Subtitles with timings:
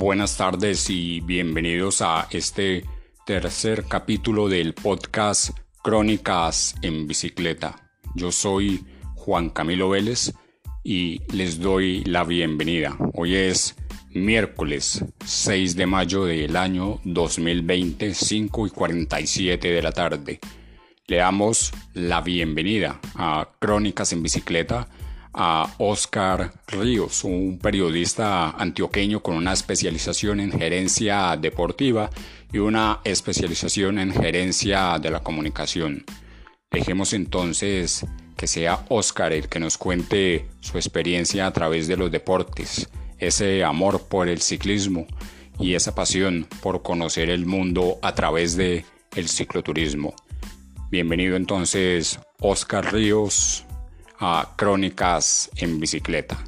[0.00, 2.84] Buenas tardes y bienvenidos a este
[3.26, 7.90] tercer capítulo del podcast Crónicas en Bicicleta.
[8.14, 10.34] Yo soy Juan Camilo Vélez
[10.84, 12.96] y les doy la bienvenida.
[13.14, 13.74] Hoy es
[14.10, 20.38] miércoles 6 de mayo del año 2020, 5 y 47 de la tarde.
[21.08, 24.88] Le damos la bienvenida a Crónicas en Bicicleta
[25.32, 32.10] a Oscar Ríos, un periodista antioqueño con una especialización en gerencia deportiva
[32.52, 36.04] y una especialización en gerencia de la comunicación.
[36.70, 42.10] Dejemos entonces que sea Oscar el que nos cuente su experiencia a través de los
[42.10, 42.88] deportes,
[43.18, 45.06] ese amor por el ciclismo
[45.58, 48.84] y esa pasión por conocer el mundo a través de
[49.26, 50.14] cicloturismo.
[50.90, 53.64] Bienvenido entonces Oscar Ríos
[54.18, 56.38] a Crónicas en Bicicleta.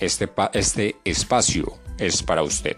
[0.00, 2.76] Este, este espacio es para usted.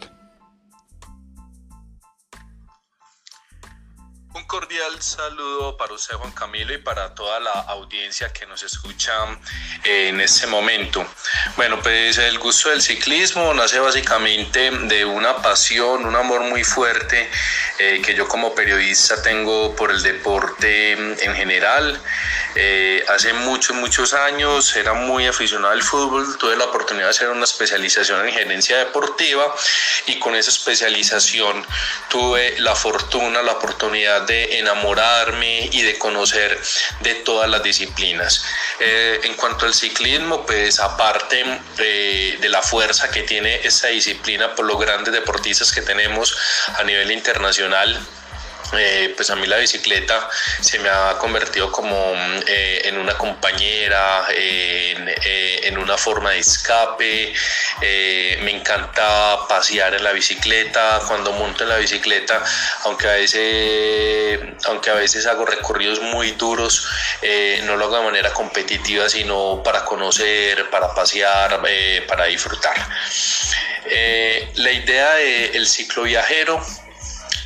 [4.54, 9.12] Cordial saludo para usted, Juan Camilo, y para toda la audiencia que nos escucha
[9.82, 11.04] eh, en este momento.
[11.56, 17.28] Bueno, pues el gusto del ciclismo nace básicamente de una pasión, un amor muy fuerte
[17.80, 22.00] eh, que yo como periodista tengo por el deporte en general.
[22.56, 27.28] Eh, hace muchos, muchos años era muy aficionado al fútbol, tuve la oportunidad de hacer
[27.30, 29.52] una especialización en gerencia deportiva
[30.06, 31.66] y con esa especialización
[32.08, 36.60] tuve la fortuna, la oportunidad de enamorarme y de conocer
[37.00, 38.44] de todas las disciplinas.
[38.80, 41.44] Eh, en cuanto al ciclismo, pues aparte
[41.76, 46.36] de, de la fuerza que tiene esta disciplina por los grandes deportistas que tenemos
[46.76, 48.00] a nivel internacional,
[48.78, 50.28] eh, pues a mí la bicicleta
[50.60, 51.96] se me ha convertido como
[52.46, 57.34] eh, en una compañera, eh, en, una forma de escape.
[57.80, 62.42] me encanta pasear en la bicicleta, cuando monto en la bicicleta,
[62.84, 66.86] aunque a veces, aunque a veces hago recorridos muy duros,
[67.64, 71.60] no lo hago de manera competitiva, sino para conocer, para pasear,
[72.06, 72.76] para disfrutar.
[74.54, 76.64] la idea del ciclo viajero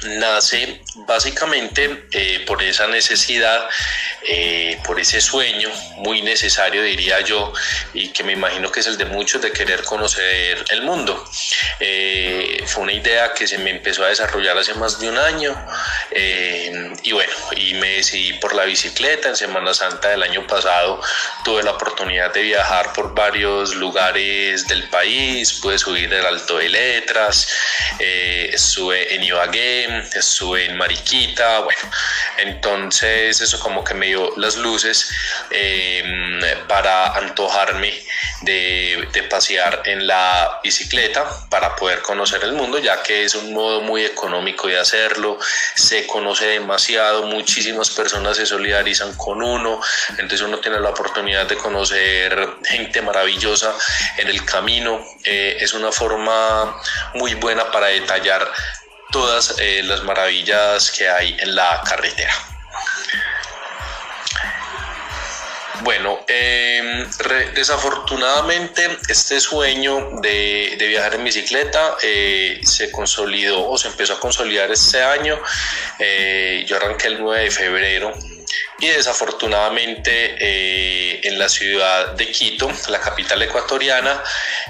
[0.05, 3.69] nace básicamente eh, por esa necesidad,
[4.23, 7.53] eh, por ese sueño muy necesario, diría yo,
[7.95, 11.25] y que me imagino que es el de muchos, de querer conocer el mundo.
[11.79, 15.57] Eh, fue una idea que se me empezó a desarrollar hace más de un año
[17.03, 19.29] y bueno, y me decidí por la bicicleta.
[19.29, 21.01] En Semana Santa del año pasado
[21.45, 26.69] tuve la oportunidad de viajar por varios lugares del país, pude subir el Alto de
[26.69, 27.49] Letras,
[27.99, 31.81] estuve en Ibagué, estuve en Mariquita, bueno,
[32.39, 35.11] entonces eso como que me las luces
[35.51, 37.93] em, para antojarme
[38.43, 43.53] de, de, pasear en la bicicleta para poder conocer el mundo, ya que es un
[43.53, 45.39] modo muy económico de hacerlo,
[45.75, 49.81] se conoce demasiado, muchísimas personas se solidarizan con uno,
[50.11, 53.75] entonces uno tiene la oportunidad de conocer gente maravillosa
[54.17, 56.81] en el camino, eh, es una forma
[57.15, 58.51] muy buena para detallar
[59.11, 62.33] todas eh, las maravillas que hay en la carretera.
[65.89, 67.09] Bueno, em,
[67.55, 74.71] desafortunadamente este sueño de, viajar en bicicleta eh, se consolidó o se empezó a consolidar
[74.71, 75.41] este año.
[75.99, 78.13] Eh, yo arranqué el 9 de febrero
[78.81, 84.23] y desafortunadamente eh, en la ciudad de Quito, la capital ecuatoriana,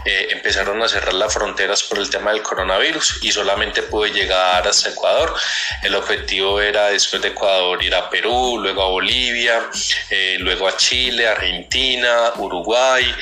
[0.04, 4.66] eh, empezaron a cerrar las fronteras por el tema del coronavirus y solamente pude llegar
[4.66, 5.34] hasta Ecuador.
[5.82, 9.68] El objetivo era después de Ecuador ir a Perú, luego a Bolivia,
[10.08, 13.14] eh, luego a Chile, Argentina, Uruguay,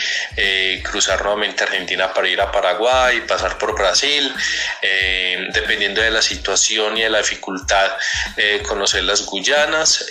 [0.85, 4.33] cruzar nuevamente Argentina para ir a Paraguay, pasar por Brasil,
[5.53, 7.93] dependiendo de la situación y de la dificultad,
[8.67, 10.07] conocer las Guyanas.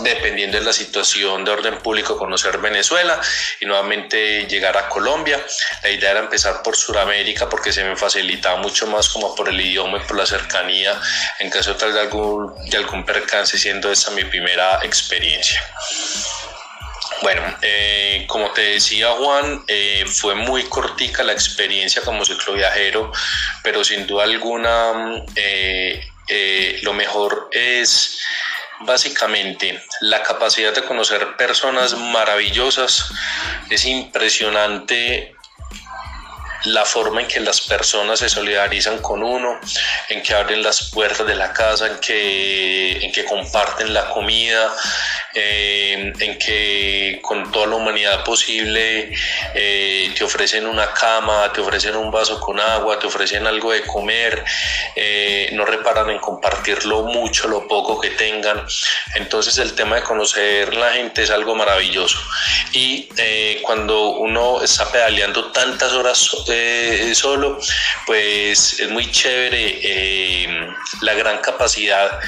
[0.00, 3.20] Dependiendo de la situación de orden público, conocer Venezuela
[3.60, 5.44] y nuevamente llegar a Colombia.
[5.82, 9.60] La idea era empezar por Sudamérica porque se me facilitaba mucho más como por el
[9.60, 11.00] idioma y por la cercanía
[11.40, 15.60] en caso tal de algún, de algún percance, siendo esa mi primera experiencia.
[17.20, 23.10] Bueno, eh, como te decía Juan, eh, fue muy cortica la experiencia como cicloviajero,
[23.64, 28.20] pero sin duda alguna eh, lo mejor es
[28.80, 33.12] básicamente la capacidad de conocer personas maravillosas.
[33.70, 35.34] Es impresionante
[36.64, 39.60] la forma en que las personas se solidarizan con uno,
[40.08, 44.72] en que abren las puertas de la casa, en que, en que comparten la comida,
[45.34, 49.12] eh, en que con toda la humanidad posible
[49.54, 53.82] eh, te ofrecen una cama, te ofrecen un vaso con agua, te ofrecen algo de
[53.82, 54.44] comer,
[54.96, 58.64] eh, no reparan en compartirlo mucho, lo poco que tengan.
[59.14, 62.18] Entonces el tema de conocer la gente es algo maravilloso.
[62.72, 63.08] Y
[63.62, 66.18] cuando uno está pedaleando tantas horas
[67.14, 67.58] solo,
[68.06, 72.18] pues es muy chévere la gran capacidad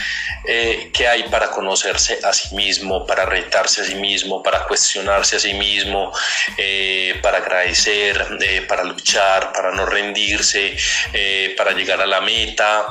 [0.45, 5.41] que hay para conocerse a sí mismo para retarse a sí mismo, para cuestionarse a
[5.41, 6.13] sí mismo,
[6.57, 10.77] eh, para agradecer, eh, para luchar, para no rendirse,
[11.13, 12.87] eh, para llegar a la meta,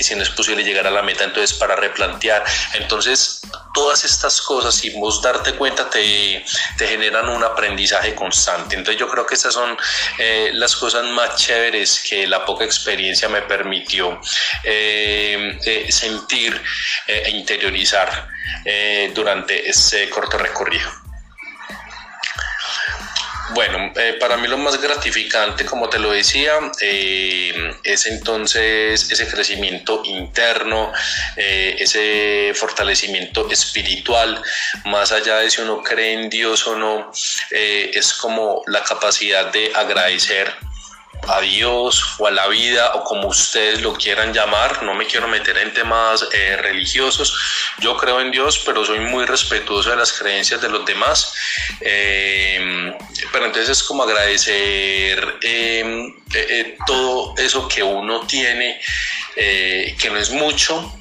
[0.00, 2.44] si no es posible llegar a la meta, entonces para replantear.
[2.74, 3.42] Entonces,
[3.74, 6.44] todas estas cosas, y vos darte cuenta, te,
[6.76, 8.76] te generan un aprendizaje constante.
[8.76, 9.76] Entonces, yo creo que estas son
[10.52, 14.20] las cosas más chéveres que la poca experiencia me permitió
[15.88, 16.60] sentir
[17.06, 18.28] e interiorizar
[19.12, 21.01] durante ese corto recorrido.
[23.54, 29.28] Bueno, eh, para mí lo más gratificante, como te lo decía, eh, es entonces ese
[29.28, 30.90] crecimiento interno,
[31.36, 34.42] eh, ese fortalecimiento espiritual,
[34.86, 37.10] más allá de si uno cree en Dios o no,
[37.50, 40.52] es como la capacidad de agradecer
[41.28, 44.82] a Dios o a la vida o como ustedes lo quieran llamar.
[44.82, 47.36] No me quiero meter en temas eh, religiosos.
[47.78, 51.34] Yo creo en Dios, pero soy muy respetuoso de las creencias de los demás.
[51.80, 52.92] Eh,
[53.32, 58.80] pero entonces es como agradecer eh, todo eso que uno tiene,
[59.34, 60.92] que no es mucho,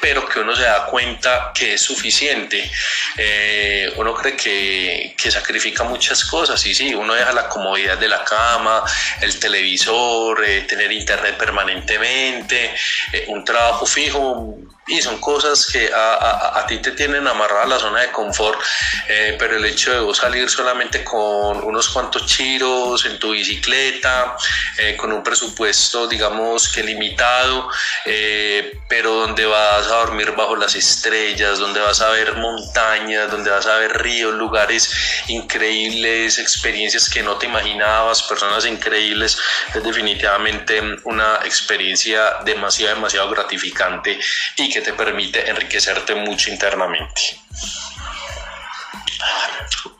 [0.00, 2.70] pero que uno se da cuenta que es suficiente.
[3.16, 8.08] Eh, uno cree que, que, sacrifica muchas cosas, y sí, uno deja la comodidad de
[8.08, 8.82] la cama,
[9.20, 12.74] el televisor, eh, tener internet permanentemente,
[13.12, 14.56] eh, un trabajo fijo,
[14.86, 18.60] y son cosas que a, a, a, ti te tienen amarrada la zona de confort,
[19.08, 24.36] eh, pero el hecho de vos salir solamente con unos cuantos chiros en tu bicicleta,
[24.78, 27.68] eh, con un presupuesto digamos que limitado,
[28.04, 33.50] eh, pero donde vas a dormir bajo las estrellas, donde vas a ver montañas, donde
[33.50, 34.90] vas a ver ríos, lugares
[35.26, 39.36] increíbles, experiencias que no te imaginabas, personas increíbles,
[39.74, 44.18] es definitivamente una experiencia demasiado, demasiado gratificante
[44.56, 47.22] y que te permite enriquecerte mucho internamente.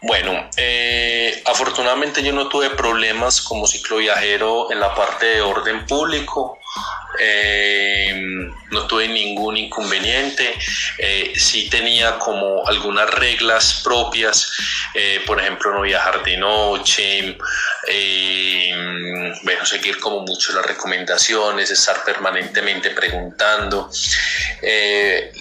[0.02, 6.58] Bueno, eh, afortunadamente yo no tuve problemas como cicloviajero en la parte de orden público.
[7.18, 10.54] Eh, no tuve ningún inconveniente,
[10.98, 14.52] eh, sí tenía como algunas reglas propias,
[14.92, 17.38] eh, por ejemplo no viajar de noche,
[19.42, 23.88] bueno, seguir como mucho las recomendaciones, estar permanentemente preguntando.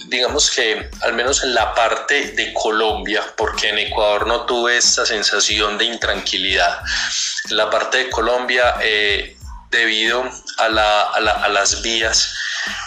[0.06, 5.04] digamos que al menos en la parte de Colombia, porque en Ecuador no tuve esta
[5.04, 6.80] sensación de intranquilidad,
[7.50, 8.76] la parte de Colombia
[9.76, 10.24] debido
[10.56, 12.34] a, la, a, la, a las vías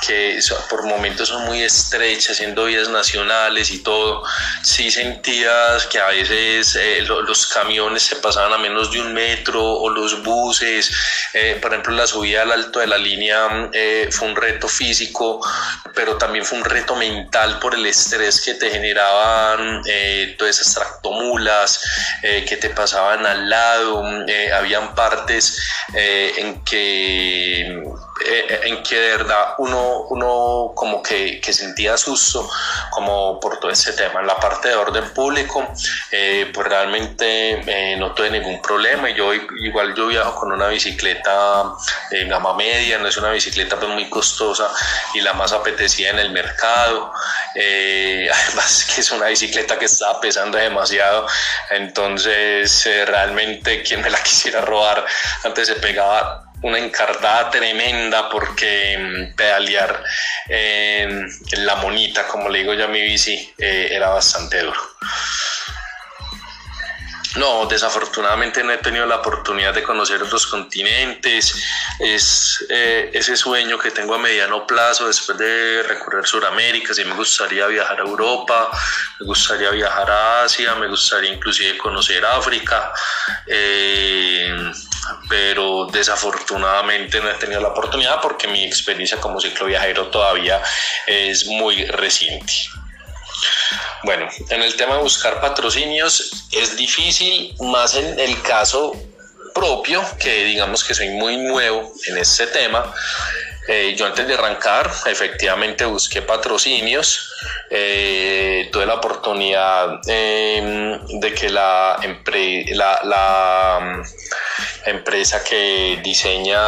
[0.05, 0.39] que
[0.69, 4.23] por momentos son muy estrechas, siendo vías nacionales y todo,
[4.61, 9.63] sí sentías que a veces eh, los camiones se pasaban a menos de un metro
[9.63, 10.91] o los buses,
[11.33, 15.39] eh, por ejemplo la subida al alto de la línea eh, fue un reto físico,
[15.93, 19.81] pero también fue un reto mental por el estrés que te generaban
[20.37, 21.83] todas esas tractomulas
[22.21, 24.03] que te pasaban al lado,
[24.53, 25.61] habían partes
[25.93, 27.83] en que
[28.25, 32.49] eh, en que de verdad uno, uno como que, que, sentía susto
[32.89, 34.19] como por todo ese tema.
[34.19, 35.67] En la parte de orden público,
[36.11, 39.09] eh, pues realmente eh, no tuve ningún problema.
[39.09, 41.63] Yo igual yo viajo con una bicicleta
[42.11, 44.69] en gama media, no es una bicicleta pues muy costosa
[45.13, 47.11] y la más apetecida en el mercado.
[47.55, 51.27] además que es una bicicleta que estaba pesando demasiado,
[51.69, 55.05] entonces realmente quien me la quisiera robar
[55.43, 60.03] antes se pegaba una encartada tremenda porque mm, pedalear
[60.47, 61.29] en,
[61.63, 64.79] la monita, como le digo yo a mi bici, eh, era bastante duro.
[67.35, 71.63] No, desafortunadamente no he tenido la oportunidad de conocer otros continentes.
[71.99, 76.93] Es eh, ese sueño que tengo a mediano plazo después de recorrer Sudamérica.
[76.93, 78.71] Sí me gustaría viajar a Europa,
[79.19, 82.91] me gustaría viajar a Asia, me gustaría inclusive conocer África.
[83.45, 84.71] Eh,
[85.27, 90.61] pero desafortunadamente no he tenido la oportunidad porque mi experiencia como cicloviajero todavía
[91.07, 92.53] es muy reciente.
[94.03, 98.93] Bueno, en el tema de buscar patrocinios es difícil, más en el caso
[99.53, 102.93] propio, que digamos que soy muy nuevo en este tema,
[103.71, 107.31] eh, yo antes de arrancar, efectivamente busqué patrocinios,
[107.69, 111.99] eh, tuve la oportunidad em, de que la,
[113.79, 114.01] mm,
[114.89, 116.59] empresa que diseña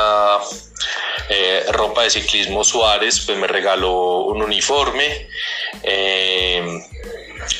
[1.30, 5.28] eh, ropa de ciclismo Suárez, pues me regaló un uniforme.
[5.82, 6.84] Em,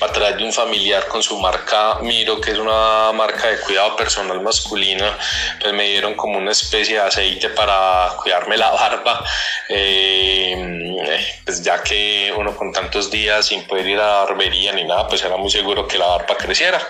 [0.02, 3.96] a través de un familiar con su marca Miro, que es una marca de cuidado
[3.96, 5.18] personal masculina,
[5.60, 9.24] pues me dieron como una especie de aceite para cuidarme la barba,
[9.70, 14.84] eh, pues ya que uno con tantos días sin poder ir a la barbería ni
[14.84, 16.82] nada, pues era muy seguro que la barba creciera.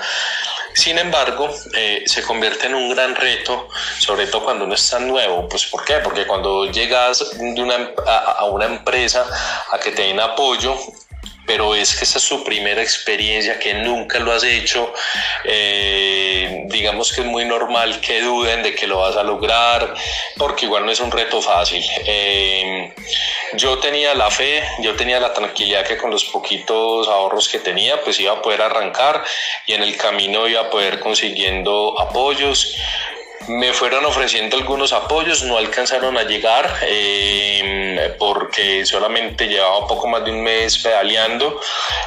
[0.74, 3.68] Sin embargo, eh, se convierte en un gran reto,
[4.00, 5.50] sobre todo cuando uno es tan nuevo.
[5.50, 5.96] Pues, ¿Por qué?
[5.96, 9.26] Porque cuando llegas de una, a, a, una empresa
[9.70, 10.78] a que te den apoyo,
[11.52, 14.94] pero es que esta es su primera experiencia, que nunca lo has hecho,
[15.44, 19.94] eh, digamos que es muy normal que duden de que lo vas a lograr,
[20.38, 21.84] porque igual no es un reto fácil.
[22.06, 22.94] Eh,
[23.56, 28.02] yo tenía la fe, yo tenía la tranquilidad que con los poquitos ahorros que tenía,
[28.02, 29.22] pues iba a poder arrancar
[29.68, 32.78] y en el camino iba a poder consiguiendo apoyos
[33.48, 40.24] me fueron ofreciendo algunos apoyos, no alcanzaron a llegar eh, porque solamente llevaba poco más
[40.24, 41.60] de un mes pedaleando.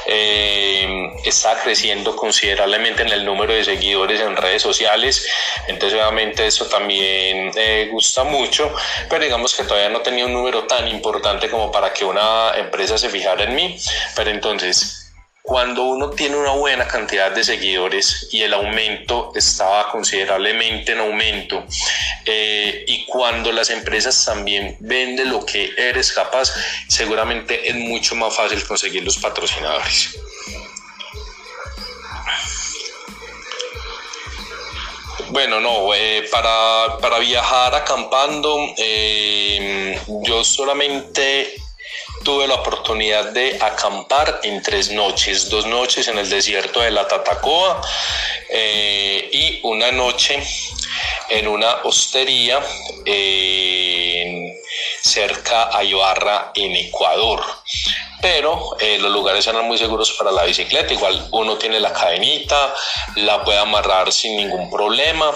[0.06, 5.26] Eh, está creciendo considerablemente en el número de seguidores en redes sociales,
[5.66, 8.72] entonces obviamente eso también eh, gusta mucho,
[9.08, 12.98] pero digamos que todavía no tenía un número tan importante como para que una empresa
[12.98, 13.76] se fijara en mí,
[14.14, 15.03] pero entonces
[15.46, 21.66] cuando uno tiene una buena cantidad de seguidores y el aumento estaba considerablemente en aumento
[22.24, 26.50] eh, y cuando las empresas también ven de lo que eres capaz,
[26.88, 30.18] seguramente es mucho más fácil conseguir los patrocinadores.
[35.28, 41.63] Bueno, no, eh, para, para, viajar acampando, eh, yo solamente
[42.24, 47.06] tuve la oportunidad de acampar en tres noches, dos noches en el desierto de la
[47.06, 47.80] Tatacoa
[48.48, 50.42] eh, y una noche
[51.28, 52.60] en una hostería
[55.02, 57.42] cerca a Ibarra en Ecuador.
[58.22, 62.74] Pero eh, los lugares eran muy seguros para la bicicleta, igual uno tiene la cadenita,
[63.16, 65.30] la puede amarrar sin ningún problema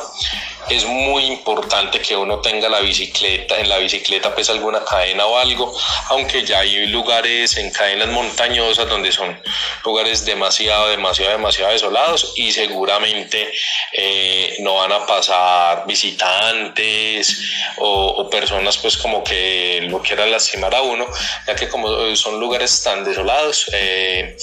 [0.70, 5.38] es muy importante que uno tenga la bicicleta, en la bicicleta pues alguna cadena o
[5.38, 5.74] algo,
[6.08, 9.40] aunque ya hay lugares en cadenas montañosas donde son
[9.84, 13.52] lugares demasiado, demasiado, demasiado desolados y seguramente
[13.92, 17.38] eh, no van a pasar visitantes
[17.78, 21.06] o, personas pues como que lo quieran lastimar a uno,
[21.46, 24.36] ya que como son lugares tan desolados, eh,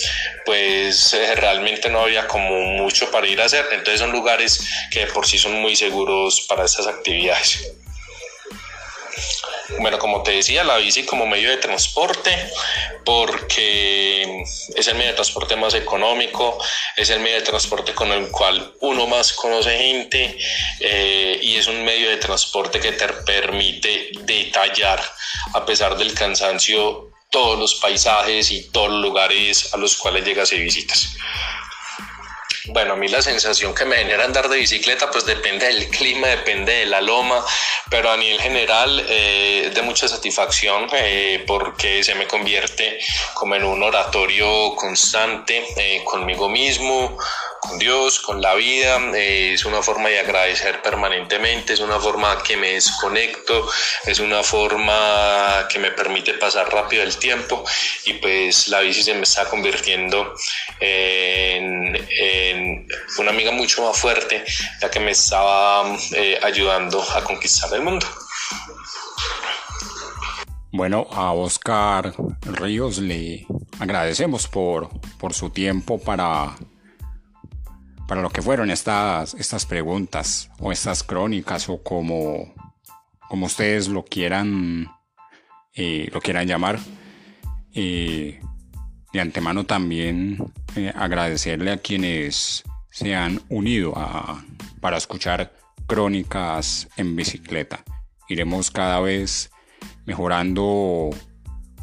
[0.44, 5.06] pues eh, realmente no había como mucho para ir a hacer, entonces son lugares que
[5.08, 6.15] por sí son muy seguros
[6.48, 7.76] para estas actividades.
[9.80, 12.32] Bueno, como te decía, la bici como medio de transporte,
[13.04, 14.44] porque
[14.76, 16.58] es el medio de transporte más económico,
[16.96, 20.38] es el medio de transporte con el cual uno más conoce gente
[20.80, 25.02] eh, y es un medio de transporte que te permite detallar,
[25.54, 30.54] a pesar del cansancio, todos los paisajes y todos los lugares a los cuales llegas
[30.54, 31.18] y visitas.
[32.68, 36.28] Bueno, a mí la sensación que me genera andar de bicicleta pues depende del clima,
[36.30, 37.46] depende de la loma,
[37.92, 43.00] pero a nivel general eh, de mucha satisfacción eh, porque se me convierte
[43.36, 47.18] como en un oratorio constante eh, conmigo mismo,
[47.68, 52.42] con Dios, con la vida, eh, es una forma de agradecer permanentemente, es una forma
[52.44, 53.68] que me desconecto,
[54.06, 57.64] es una forma que me permite pasar rápido el tiempo
[58.06, 60.34] y pues la bici se me está convirtiendo
[60.80, 64.44] en, una amiga mucho más fuerte,
[64.82, 68.06] ya que me estaba eh, ayudando a conquistar el mundo.
[70.72, 73.48] Bueno, a Oscar Ríos le
[73.80, 76.56] agradecemos por, por su tiempo para
[78.08, 82.54] para lo que fueron estas, estas preguntas o estas crónicas o como,
[83.28, 84.88] como ustedes lo quieran,
[85.74, 86.80] eh, lo quieran llamar.
[87.74, 88.40] Eh,
[89.12, 94.44] de antemano también eh, agradecerle a quienes se han unido a,
[94.82, 95.54] para escuchar
[95.88, 97.84] crónicas en bicicleta.
[98.30, 99.52] Iremos cada vez
[100.06, 101.10] mejorando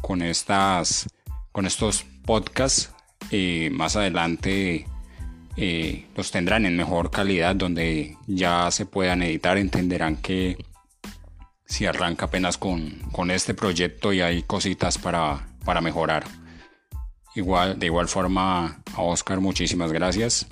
[0.01, 1.07] con estas
[1.51, 2.91] con estos podcasts.
[3.71, 4.85] más adelante
[5.55, 10.57] eh, los tendrán en mejor calidad donde ya se puedan editar entenderán que
[11.65, 16.23] si arranca apenas con, este proyecto y hay cositas para, para mejorar.
[17.35, 20.47] Igual de igual forma a Oscar muchísimas gracias.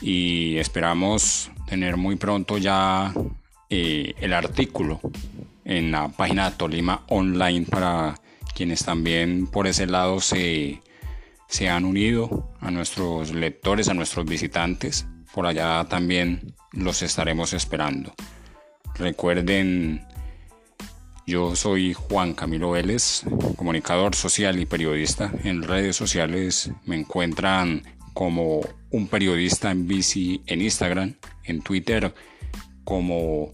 [0.00, 3.12] Y esperamos tener muy pronto ya
[3.70, 5.00] eh, el artículo
[5.64, 8.14] en la página de Tolima Online para
[8.54, 10.80] quienes también por ese lado se,
[11.48, 15.06] se han unido a nuestros lectores, a nuestros visitantes.
[15.34, 18.14] Por allá también los estaremos esperando.
[18.94, 20.06] Recuerden,
[21.26, 23.22] yo soy Juan Camilo Vélez,
[23.56, 25.32] comunicador social y periodista.
[25.44, 31.14] En redes sociales me encuentran como un periodista en bici en Instagram,
[31.44, 32.14] en Twitter
[32.84, 33.52] como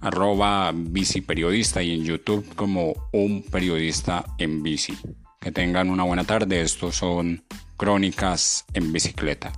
[0.00, 4.98] arroba y en YouTube como un periodista en bici.
[5.42, 6.62] Que tengan una buena tarde.
[6.62, 7.44] Estos son
[7.76, 9.52] Crónicas en Bicicleta.